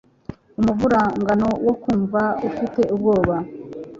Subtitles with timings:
[0.59, 3.35] Umuvurungano wo kumva ufite ubwoba